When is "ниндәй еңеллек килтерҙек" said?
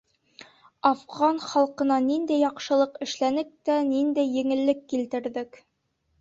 3.91-5.63